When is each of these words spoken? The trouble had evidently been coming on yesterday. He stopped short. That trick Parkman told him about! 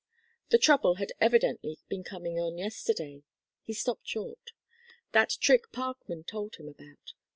The 0.49 0.57
trouble 0.57 0.95
had 0.95 1.11
evidently 1.21 1.77
been 1.87 2.03
coming 2.03 2.39
on 2.39 2.57
yesterday. 2.57 3.21
He 3.61 3.73
stopped 3.73 4.07
short. 4.07 4.49
That 5.11 5.37
trick 5.39 5.71
Parkman 5.71 6.23
told 6.23 6.55
him 6.55 6.67
about! 6.67 7.13